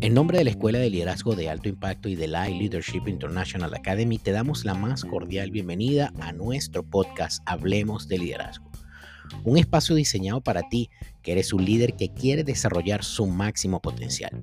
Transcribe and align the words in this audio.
En 0.00 0.12
nombre 0.12 0.36
de 0.38 0.44
la 0.44 0.50
Escuela 0.50 0.78
de 0.78 0.90
Liderazgo 0.90 1.34
de 1.34 1.48
Alto 1.48 1.68
Impacto 1.68 2.08
y 2.08 2.14
de 2.14 2.28
la 2.28 2.46
Leadership 2.48 3.08
International 3.08 3.74
Academy, 3.74 4.18
te 4.18 4.32
damos 4.32 4.64
la 4.64 4.74
más 4.74 5.04
cordial 5.04 5.50
bienvenida 5.50 6.12
a 6.20 6.32
nuestro 6.32 6.82
podcast 6.82 7.42
Hablemos 7.46 8.06
de 8.06 8.18
Liderazgo. 8.18 8.70
Un 9.44 9.56
espacio 9.56 9.96
diseñado 9.96 10.42
para 10.42 10.68
ti, 10.68 10.90
que 11.22 11.32
eres 11.32 11.52
un 11.52 11.64
líder 11.64 11.94
que 11.94 12.12
quiere 12.12 12.44
desarrollar 12.44 13.02
su 13.02 13.26
máximo 13.26 13.80
potencial. 13.80 14.42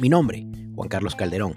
Mi 0.00 0.08
nombre, 0.08 0.46
Juan 0.74 0.88
Carlos 0.88 1.14
Calderón, 1.14 1.54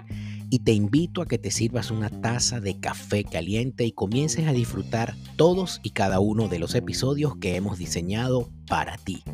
y 0.52 0.58
te 0.58 0.72
invito 0.72 1.22
a 1.22 1.26
que 1.26 1.38
te 1.38 1.50
sirvas 1.50 1.90
una 1.90 2.10
taza 2.10 2.60
de 2.60 2.78
café 2.78 3.24
caliente 3.24 3.86
y 3.86 3.92
comiences 3.92 4.46
a 4.46 4.52
disfrutar 4.52 5.14
todos 5.36 5.80
y 5.82 5.92
cada 5.92 6.20
uno 6.20 6.48
de 6.48 6.58
los 6.58 6.74
episodios 6.74 7.38
que 7.38 7.56
hemos 7.56 7.78
diseñado 7.78 8.50
para 8.68 8.98
ti. 8.98 9.24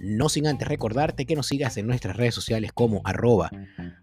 No 0.00 0.28
sin 0.28 0.46
antes 0.46 0.68
recordarte 0.68 1.24
que 1.24 1.36
nos 1.36 1.46
sigas 1.46 1.78
en 1.78 1.86
nuestras 1.86 2.18
redes 2.18 2.34
sociales 2.34 2.70
como 2.74 3.00
arroba 3.04 3.50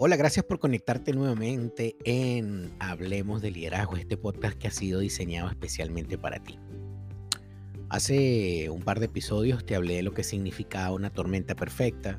Hola, 0.00 0.16
gracias 0.16 0.44
por 0.44 0.58
conectarte 0.58 1.12
nuevamente 1.12 1.96
en 2.04 2.72
Hablemos 2.80 3.40
de 3.40 3.52
Liderazgo, 3.52 3.96
este 3.96 4.16
podcast 4.16 4.58
que 4.58 4.68
ha 4.68 4.72
sido 4.72 5.00
diseñado 5.00 5.48
especialmente 5.48 6.18
para 6.18 6.42
ti. 6.42 6.58
Hace 7.88 8.68
un 8.70 8.82
par 8.82 8.98
de 8.98 9.06
episodios 9.06 9.64
te 9.64 9.76
hablé 9.76 9.96
de 9.96 10.02
lo 10.02 10.12
que 10.12 10.24
significaba 10.24 10.92
una 10.92 11.10
tormenta 11.10 11.54
perfecta, 11.54 12.18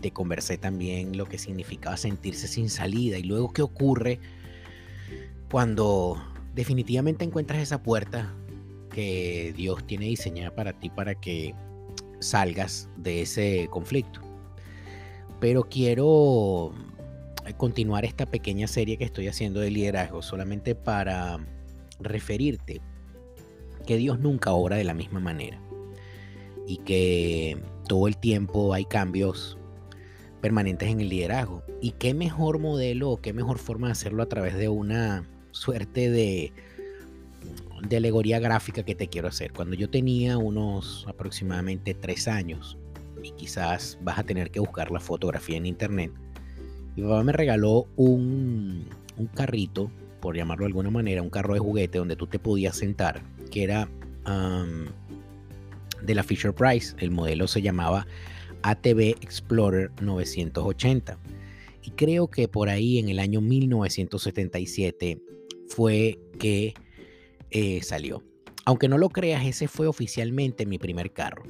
te 0.00 0.10
conversé 0.10 0.58
también 0.58 1.16
lo 1.16 1.26
que 1.26 1.38
significaba 1.38 1.96
sentirse 1.96 2.48
sin 2.48 2.68
salida 2.68 3.18
y 3.18 3.22
luego 3.22 3.52
qué 3.52 3.62
ocurre 3.62 4.18
cuando 5.50 6.22
definitivamente 6.54 7.24
encuentras 7.24 7.60
esa 7.60 7.82
puerta 7.82 8.34
que 8.92 9.52
Dios 9.56 9.86
tiene 9.86 10.06
diseñada 10.06 10.54
para 10.54 10.72
ti 10.72 10.90
para 10.90 11.14
que 11.14 11.54
salgas 12.18 12.88
de 12.96 13.22
ese 13.22 13.68
conflicto. 13.70 14.20
Pero 15.40 15.64
quiero 15.64 16.72
continuar 17.56 18.04
esta 18.04 18.26
pequeña 18.26 18.66
serie 18.66 18.96
que 18.96 19.04
estoy 19.04 19.28
haciendo 19.28 19.60
de 19.60 19.70
liderazgo 19.70 20.22
solamente 20.22 20.74
para 20.74 21.38
referirte 21.98 22.80
que 23.86 23.96
Dios 23.96 24.20
nunca 24.20 24.52
obra 24.52 24.76
de 24.76 24.84
la 24.84 24.94
misma 24.94 25.20
manera 25.20 25.60
y 26.66 26.78
que 26.78 27.58
todo 27.88 28.06
el 28.06 28.16
tiempo 28.16 28.74
hay 28.74 28.84
cambios 28.84 29.58
permanentes 30.40 30.88
en 30.88 31.00
el 31.00 31.08
liderazgo. 31.08 31.62
Y 31.80 31.92
qué 31.92 32.14
mejor 32.14 32.58
modelo 32.58 33.10
o 33.10 33.20
qué 33.20 33.32
mejor 33.32 33.58
forma 33.58 33.88
de 33.88 33.92
hacerlo 33.92 34.22
a 34.22 34.26
través 34.26 34.56
de 34.56 34.68
una 34.68 35.28
suerte 35.52 36.10
de, 36.10 36.52
de 37.88 37.96
alegoría 37.96 38.38
gráfica 38.38 38.82
que 38.82 38.94
te 38.94 39.08
quiero 39.08 39.28
hacer. 39.28 39.52
Cuando 39.52 39.76
yo 39.76 39.90
tenía 39.90 40.38
unos 40.38 41.04
aproximadamente 41.08 41.94
tres 41.94 42.28
años, 42.28 42.76
y 43.22 43.32
quizás 43.32 43.98
vas 44.02 44.18
a 44.18 44.24
tener 44.24 44.50
que 44.50 44.60
buscar 44.60 44.90
la 44.90 45.00
fotografía 45.00 45.56
en 45.56 45.66
internet, 45.66 46.12
mi 46.96 47.02
papá 47.02 47.22
me 47.22 47.32
regaló 47.32 47.86
un, 47.96 48.86
carrito, 49.34 49.90
por 50.20 50.36
llamarlo 50.36 50.64
de 50.64 50.68
alguna 50.68 50.90
manera, 50.90 51.22
un 51.22 51.30
carro 51.30 51.54
de 51.54 51.60
juguete 51.60 51.98
donde 51.98 52.16
tú 52.16 52.26
te 52.26 52.38
podías 52.38 52.76
sentar, 52.76 53.22
que 53.50 53.62
era 53.62 53.88
de 56.02 56.14
la 56.14 56.22
Fisher 56.22 56.54
Price. 56.54 56.94
El 56.98 57.10
modelo 57.10 57.48
se 57.48 57.62
llamaba 57.62 58.06
ATV 58.62 59.16
Explorer 59.20 59.90
980. 60.00 61.18
Y 61.82 61.90
creo 61.92 62.28
que 62.28 62.48
por 62.48 62.68
ahí 62.68 62.98
en 62.98 63.08
el 63.08 63.18
año 63.18 63.40
1977 63.40 65.20
fue 65.68 66.18
que 66.38 66.74
eh, 67.50 67.82
salió. 67.82 68.22
Aunque 68.64 68.88
no 68.88 68.98
lo 68.98 69.08
creas, 69.08 69.46
ese 69.46 69.68
fue 69.68 69.86
oficialmente 69.86 70.66
mi 70.66 70.78
primer 70.78 71.12
carro. 71.12 71.44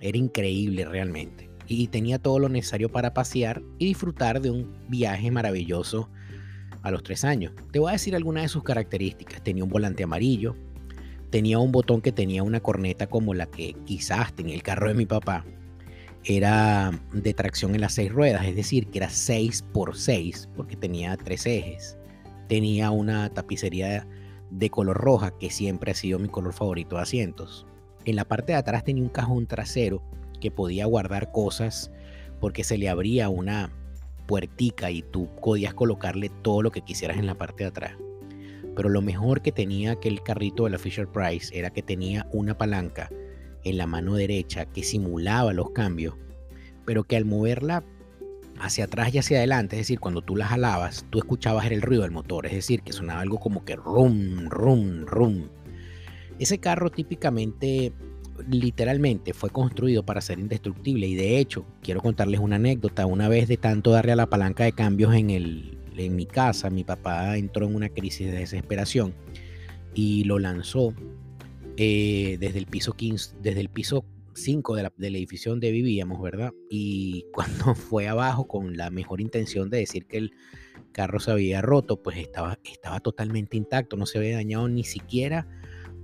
Era 0.00 0.18
increíble 0.18 0.84
realmente 0.84 1.54
y 1.66 1.88
tenía 1.88 2.18
todo 2.18 2.38
lo 2.38 2.48
necesario 2.48 2.90
para 2.90 3.14
pasear 3.14 3.62
y 3.78 3.86
disfrutar 3.86 4.40
de 4.40 4.50
un 4.50 4.74
viaje 4.88 5.30
maravilloso 5.30 6.08
a 6.82 6.90
los 6.90 7.02
tres 7.02 7.24
años. 7.24 7.52
Te 7.72 7.78
voy 7.78 7.90
a 7.90 7.92
decir 7.92 8.14
algunas 8.14 8.42
de 8.44 8.48
sus 8.48 8.62
características. 8.62 9.42
Tenía 9.42 9.64
un 9.64 9.70
volante 9.70 10.04
amarillo, 10.04 10.54
tenía 11.30 11.58
un 11.58 11.72
botón 11.72 12.00
que 12.00 12.12
tenía 12.12 12.42
una 12.42 12.60
corneta 12.60 13.06
como 13.06 13.34
la 13.34 13.46
que 13.46 13.74
quizás 13.84 14.34
tenía 14.34 14.54
el 14.54 14.62
carro 14.62 14.88
de 14.88 14.94
mi 14.94 15.06
papá. 15.06 15.44
Era 16.26 16.90
de 17.12 17.34
tracción 17.34 17.74
en 17.74 17.82
las 17.82 17.92
seis 17.92 18.10
ruedas, 18.10 18.46
es 18.46 18.56
decir, 18.56 18.86
que 18.86 18.98
era 18.98 19.10
6 19.10 19.62
por 19.74 19.94
6 19.94 20.48
porque 20.56 20.74
tenía 20.74 21.18
tres 21.18 21.44
ejes. 21.44 21.98
Tenía 22.48 22.90
una 22.90 23.28
tapicería 23.28 24.06
de 24.50 24.70
color 24.70 24.96
roja, 24.96 25.36
que 25.38 25.50
siempre 25.50 25.92
ha 25.92 25.94
sido 25.94 26.18
mi 26.18 26.28
color 26.28 26.54
favorito 26.54 26.96
de 26.96 27.02
asientos. 27.02 27.66
En 28.06 28.16
la 28.16 28.24
parte 28.24 28.52
de 28.52 28.58
atrás 28.58 28.84
tenía 28.84 29.02
un 29.02 29.10
cajón 29.10 29.46
trasero 29.46 30.02
que 30.40 30.50
podía 30.50 30.86
guardar 30.86 31.30
cosas 31.30 31.90
porque 32.40 32.64
se 32.64 32.78
le 32.78 32.88
abría 32.88 33.28
una 33.28 33.70
puertica 34.26 34.90
y 34.90 35.02
tú 35.02 35.28
podías 35.42 35.74
colocarle 35.74 36.30
todo 36.42 36.62
lo 36.62 36.70
que 36.70 36.80
quisieras 36.80 37.18
en 37.18 37.26
la 37.26 37.34
parte 37.34 37.64
de 37.64 37.68
atrás. 37.68 37.92
Pero 38.74 38.88
lo 38.88 39.02
mejor 39.02 39.42
que 39.42 39.52
tenía 39.52 39.92
aquel 39.92 40.22
carrito 40.22 40.64
de 40.64 40.70
la 40.70 40.78
Fisher 40.78 41.06
Price 41.06 41.56
era 41.56 41.68
que 41.68 41.82
tenía 41.82 42.26
una 42.32 42.56
palanca 42.56 43.10
en 43.64 43.78
la 43.78 43.86
mano 43.86 44.14
derecha 44.14 44.66
que 44.66 44.82
simulaba 44.82 45.52
los 45.52 45.70
cambios, 45.70 46.14
pero 46.84 47.04
que 47.04 47.16
al 47.16 47.24
moverla 47.24 47.84
hacia 48.60 48.84
atrás 48.84 49.12
y 49.14 49.18
hacia 49.18 49.38
adelante, 49.38 49.76
es 49.76 49.80
decir, 49.80 50.00
cuando 50.00 50.22
tú 50.22 50.36
la 50.36 50.46
jalabas, 50.46 51.06
tú 51.10 51.18
escuchabas 51.18 51.70
el 51.70 51.82
ruido 51.82 52.02
del 52.02 52.12
motor, 52.12 52.46
es 52.46 52.52
decir, 52.52 52.82
que 52.82 52.92
sonaba 52.92 53.20
algo 53.20 53.38
como 53.38 53.64
que 53.64 53.76
rum, 53.76 54.48
rum, 54.48 55.04
rum. 55.06 55.48
Ese 56.38 56.58
carro 56.58 56.90
típicamente 56.90 57.92
literalmente 58.48 59.32
fue 59.32 59.50
construido 59.50 60.04
para 60.04 60.20
ser 60.20 60.38
indestructible 60.38 61.06
y 61.06 61.14
de 61.14 61.38
hecho 61.38 61.64
quiero 61.82 62.00
contarles 62.00 62.40
una 62.40 62.56
anécdota 62.56 63.06
una 63.06 63.28
vez 63.28 63.46
de 63.46 63.56
tanto 63.56 63.92
darle 63.92 64.12
a 64.12 64.16
la 64.16 64.28
palanca 64.28 64.64
de 64.64 64.72
cambios 64.72 65.14
en, 65.14 65.30
el, 65.30 65.78
en 65.96 66.16
mi 66.16 66.26
casa 66.26 66.68
mi 66.68 66.82
papá 66.82 67.36
entró 67.36 67.66
en 67.66 67.76
una 67.76 67.88
crisis 67.90 68.26
de 68.26 68.38
desesperación 68.38 69.14
y 69.94 70.24
lo 70.24 70.40
lanzó 70.40 70.92
eh, 71.76 72.36
desde 72.40 72.58
el 72.58 72.66
piso 72.66 72.92
15 72.92 73.36
desde 73.42 73.60
el 73.60 73.68
piso 73.68 74.04
5 74.34 74.76
de 74.76 74.90
del 74.96 75.16
edificio 75.16 75.52
donde 75.52 75.70
vivíamos 75.70 76.20
verdad 76.20 76.52
y 76.70 77.26
cuando 77.32 77.74
fue 77.74 78.08
abajo 78.08 78.46
con 78.46 78.76
la 78.76 78.90
mejor 78.90 79.20
intención 79.20 79.70
de 79.70 79.78
decir 79.78 80.06
que 80.06 80.18
el 80.18 80.32
carro 80.92 81.20
se 81.20 81.30
había 81.30 81.62
roto 81.62 82.02
pues 82.02 82.16
estaba, 82.18 82.58
estaba 82.64 83.00
totalmente 83.00 83.56
intacto 83.56 83.96
no 83.96 84.06
se 84.06 84.18
había 84.18 84.36
dañado 84.36 84.68
ni 84.68 84.84
siquiera 84.84 85.46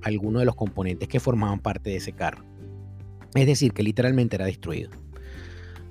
algunos 0.03 0.41
de 0.41 0.47
los 0.47 0.57
componentes 0.57 1.09
que 1.09 1.21
formaban 1.21 1.61
parte 1.61 1.91
de 1.91 1.97
ese 1.97 2.13
carro. 2.13 2.45
Es 3.35 3.47
decir, 3.47 3.73
que 3.73 3.83
literalmente 3.83 4.37
era 4.37 4.47
destruido. 4.47 4.91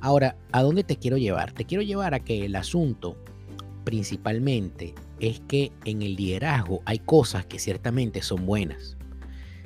Ahora, 0.01 0.37
¿a 0.51 0.61
dónde 0.61 0.83
te 0.83 0.97
quiero 0.97 1.17
llevar? 1.17 1.53
Te 1.53 1.65
quiero 1.65 1.83
llevar 1.83 2.13
a 2.13 2.19
que 2.19 2.45
el 2.45 2.55
asunto 2.55 3.17
principalmente 3.83 4.93
es 5.19 5.41
que 5.41 5.71
en 5.85 6.01
el 6.01 6.15
liderazgo 6.15 6.81
hay 6.85 6.99
cosas 6.99 7.45
que 7.45 7.59
ciertamente 7.59 8.21
son 8.21 8.45
buenas. 8.45 8.97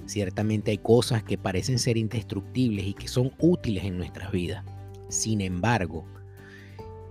Ciertamente 0.06 0.72
hay 0.72 0.78
cosas 0.78 1.24
que 1.24 1.38
parecen 1.38 1.80
ser 1.80 1.97
indestructibles 1.97 2.86
y 2.86 2.94
que 2.94 3.07
son 3.07 3.31
útiles 3.39 3.83
en 3.83 3.98
nuestras 3.98 4.31
vidas. 4.31 4.66
Sin 5.10 5.42
embargo, 5.42 6.06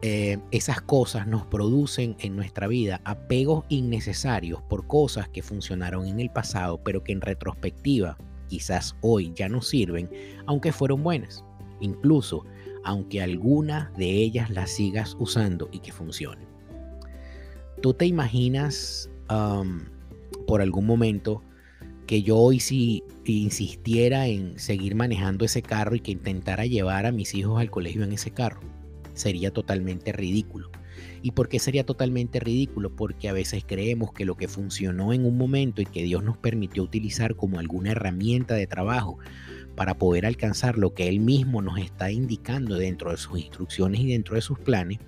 eh, 0.02 0.38
esas 0.50 0.80
cosas 0.80 1.26
nos 1.26 1.46
producen 1.46 2.16
en 2.18 2.34
nuestra 2.34 2.66
vida 2.66 3.00
apegos 3.04 3.64
innecesarios 3.68 4.60
por 4.62 4.86
cosas 4.86 5.28
que 5.28 5.42
funcionaron 5.42 6.06
en 6.06 6.20
el 6.20 6.30
pasado, 6.30 6.82
pero 6.82 7.04
que 7.04 7.12
en 7.12 7.20
retrospectiva 7.20 8.18
quizás 8.48 8.96
hoy 9.00 9.32
ya 9.34 9.48
no 9.48 9.62
sirven, 9.62 10.10
aunque 10.46 10.72
fueron 10.72 11.02
buenas. 11.02 11.44
Incluso 11.80 12.44
aunque 12.84 13.22
alguna 13.22 13.92
de 13.96 14.10
ellas 14.10 14.50
las 14.50 14.70
sigas 14.70 15.16
usando 15.18 15.68
y 15.72 15.78
que 15.78 15.92
funcionen. 15.92 16.48
¿Tú 17.80 17.94
te 17.94 18.06
imaginas 18.06 19.08
por 20.46 20.60
algún 20.60 20.86
momento 20.86 21.42
que 22.12 22.20
yo 22.20 22.36
hoy 22.36 22.60
si 22.60 23.02
insistiera 23.24 24.26
en 24.26 24.58
seguir 24.58 24.94
manejando 24.94 25.46
ese 25.46 25.62
carro 25.62 25.96
y 25.96 26.00
que 26.00 26.12
intentara 26.12 26.66
llevar 26.66 27.06
a 27.06 27.10
mis 27.10 27.34
hijos 27.34 27.58
al 27.58 27.70
colegio 27.70 28.04
en 28.04 28.12
ese 28.12 28.32
carro? 28.32 28.60
sería 29.14 29.50
totalmente 29.50 30.12
ridículo. 30.12 30.70
¿Y 31.22 31.30
por 31.30 31.48
qué 31.48 31.58
sería 31.58 31.86
totalmente 31.86 32.38
ridículo? 32.38 32.94
Porque 32.94 33.30
a 33.30 33.32
veces 33.32 33.64
creemos 33.66 34.12
que 34.12 34.26
lo 34.26 34.36
que 34.36 34.46
funcionó 34.46 35.14
en 35.14 35.24
un 35.24 35.38
momento 35.38 35.80
y 35.80 35.86
que 35.86 36.02
Dios 36.02 36.22
nos 36.22 36.36
permitió 36.36 36.82
utilizar 36.82 37.34
como 37.34 37.58
alguna 37.58 37.92
herramienta 37.92 38.56
de 38.56 38.66
trabajo 38.66 39.16
para 39.74 39.96
poder 39.96 40.26
alcanzar 40.26 40.76
lo 40.76 40.92
que 40.92 41.08
Él 41.08 41.18
mismo 41.18 41.62
nos 41.62 41.78
está 41.78 42.10
indicando 42.10 42.76
dentro 42.76 43.10
de 43.10 43.16
sus 43.16 43.38
instrucciones 43.38 44.02
y 44.02 44.08
dentro 44.08 44.34
de 44.34 44.42
sus 44.42 44.58
planes, 44.58 44.98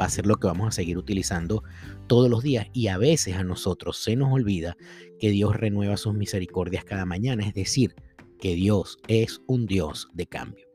va 0.00 0.06
a 0.06 0.10
ser 0.10 0.26
lo 0.26 0.36
que 0.36 0.46
vamos 0.46 0.68
a 0.68 0.72
seguir 0.72 0.96
utilizando 0.96 1.62
todos 2.06 2.30
los 2.30 2.42
días. 2.42 2.68
Y 2.72 2.88
a 2.88 2.98
veces 2.98 3.36
a 3.36 3.44
nosotros 3.44 3.98
se 3.98 4.16
nos 4.16 4.32
olvida 4.32 4.76
que 5.18 5.30
Dios 5.30 5.56
renueva 5.56 5.96
sus 5.96 6.14
misericordias 6.14 6.84
cada 6.84 7.04
mañana, 7.04 7.46
es 7.46 7.54
decir, 7.54 7.94
que 8.40 8.54
Dios 8.54 8.98
es 9.08 9.40
un 9.46 9.66
Dios 9.66 10.08
de 10.14 10.26
cambio. 10.26 10.66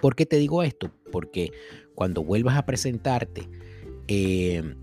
¿Por 0.00 0.16
qué 0.16 0.24
te 0.24 0.36
digo 0.36 0.62
esto? 0.62 0.90
Porque 1.12 1.52
cuando 1.94 2.24
vuelvas 2.24 2.56
a 2.56 2.64
presentarte 2.64 3.48
eh, 4.08 4.74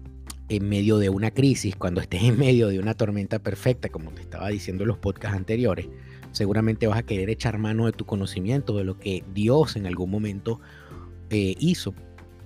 en 0.50 0.70
medio 0.70 1.00
de 1.00 1.10
una 1.10 1.32
crisis, 1.32 1.76
cuando 1.76 2.00
estés 2.00 2.24
en 2.24 2.38
medio 2.38 2.68
de 2.68 2.80
una 2.80 2.94
tormenta 2.94 3.40
perfecta, 3.40 3.90
como 3.90 4.12
te 4.12 4.22
estaba 4.22 4.50
diciendo 4.50 4.84
en 4.84 4.90
los 4.90 5.00
podcasts 5.00 5.36
anteriores, 5.36 5.90
seguramente 6.32 6.86
vas 6.86 7.00
a 7.00 7.04
querer 7.04 7.32
echar 7.32 7.58
mano 7.58 7.88
de 7.88 7.94
tu 7.94 8.06
conocimiento, 8.06 8.78
de 8.78 8.84
lo 8.84 9.00
que 9.00 9.24
Dios 9.34 9.76
en 9.76 9.88
algún 9.88 10.12
momento 10.12 10.62
eh, 11.32 11.56
hizo. 11.60 11.96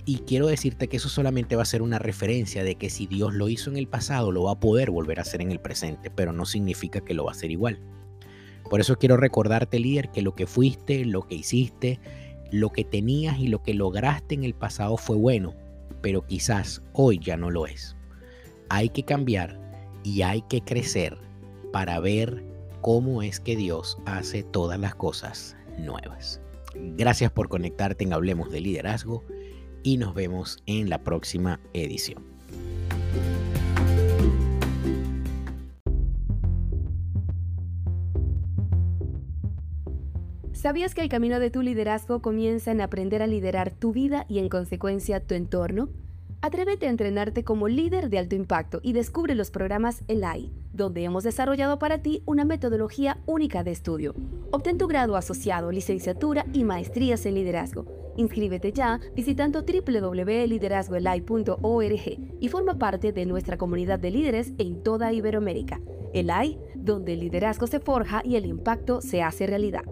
Y 0.05 0.19
quiero 0.19 0.47
decirte 0.47 0.87
que 0.87 0.97
eso 0.97 1.09
solamente 1.09 1.55
va 1.55 1.61
a 1.61 1.65
ser 1.65 1.81
una 1.81 1.99
referencia 1.99 2.63
de 2.63 2.75
que 2.75 2.89
si 2.89 3.05
Dios 3.05 3.33
lo 3.33 3.49
hizo 3.49 3.69
en 3.69 3.77
el 3.77 3.87
pasado, 3.87 4.31
lo 4.31 4.43
va 4.43 4.53
a 4.53 4.59
poder 4.59 4.89
volver 4.89 5.19
a 5.19 5.21
hacer 5.21 5.41
en 5.41 5.51
el 5.51 5.59
presente, 5.59 6.09
pero 6.09 6.33
no 6.33 6.45
significa 6.45 7.01
que 7.01 7.13
lo 7.13 7.25
va 7.25 7.31
a 7.31 7.35
hacer 7.35 7.51
igual. 7.51 7.79
Por 8.69 8.79
eso 8.79 8.97
quiero 8.97 9.17
recordarte, 9.17 9.79
líder, 9.79 10.09
que 10.09 10.21
lo 10.21 10.33
que 10.33 10.47
fuiste, 10.47 11.05
lo 11.05 11.27
que 11.27 11.35
hiciste, 11.35 11.99
lo 12.51 12.69
que 12.69 12.83
tenías 12.83 13.37
y 13.37 13.47
lo 13.47 13.61
que 13.61 13.73
lograste 13.73 14.35
en 14.35 14.43
el 14.43 14.53
pasado 14.53 14.97
fue 14.97 15.17
bueno, 15.17 15.53
pero 16.01 16.25
quizás 16.25 16.81
hoy 16.93 17.19
ya 17.19 17.37
no 17.37 17.51
lo 17.51 17.67
es. 17.67 17.95
Hay 18.69 18.89
que 18.89 19.03
cambiar 19.03 19.59
y 20.03 20.21
hay 20.23 20.41
que 20.43 20.61
crecer 20.61 21.17
para 21.71 21.99
ver 21.99 22.43
cómo 22.81 23.21
es 23.21 23.39
que 23.39 23.55
Dios 23.55 23.97
hace 24.05 24.43
todas 24.43 24.79
las 24.79 24.95
cosas 24.95 25.55
nuevas. 25.77 26.41
Gracias 26.73 27.31
por 27.31 27.49
conectarte 27.49 28.03
en 28.03 28.13
Hablemos 28.13 28.49
de 28.51 28.61
Liderazgo 28.61 29.23
y 29.83 29.97
nos 29.97 30.13
vemos 30.13 30.61
en 30.65 30.89
la 30.89 30.99
próxima 31.03 31.59
edición. 31.73 32.23
¿Sabías 40.61 40.93
que 40.93 41.01
el 41.01 41.09
camino 41.09 41.39
de 41.39 41.49
tu 41.49 41.63
liderazgo 41.63 42.21
comienza 42.21 42.69
en 42.69 42.81
aprender 42.81 43.23
a 43.23 43.27
liderar 43.27 43.71
tu 43.71 43.93
vida 43.93 44.27
y 44.29 44.37
en 44.37 44.47
consecuencia 44.47 45.19
tu 45.19 45.33
entorno? 45.33 45.89
Atrévete 46.43 46.85
a 46.85 46.91
entrenarte 46.91 47.43
como 47.43 47.67
líder 47.67 48.09
de 48.09 48.19
alto 48.19 48.35
impacto 48.35 48.79
y 48.83 48.93
descubre 48.93 49.33
los 49.33 49.49
programas 49.49 50.03
ELAI, 50.07 50.51
donde 50.71 51.03
hemos 51.03 51.23
desarrollado 51.23 51.79
para 51.79 52.03
ti 52.03 52.21
una 52.27 52.45
metodología 52.45 53.19
única 53.25 53.63
de 53.63 53.71
estudio. 53.71 54.13
Obtén 54.51 54.77
tu 54.77 54.87
grado 54.87 55.15
asociado, 55.15 55.71
licenciatura 55.71 56.45
y 56.53 56.63
maestrías 56.63 57.25
en 57.25 57.35
liderazgo. 57.35 58.00
Inscríbete 58.17 58.71
ya 58.71 58.99
visitando 59.15 59.63
www.liderazgoelai.org 59.63 62.19
y 62.39 62.49
forma 62.49 62.77
parte 62.77 63.11
de 63.13 63.25
nuestra 63.25 63.57
comunidad 63.57 63.97
de 63.99 64.11
líderes 64.11 64.53
en 64.57 64.83
toda 64.83 65.13
Iberoamérica. 65.13 65.79
ELAI, 66.13 66.59
donde 66.75 67.13
el 67.13 67.21
liderazgo 67.21 67.67
se 67.67 67.79
forja 67.79 68.21
y 68.25 68.35
el 68.35 68.45
impacto 68.45 68.99
se 69.01 69.23
hace 69.23 69.47
realidad. 69.47 69.85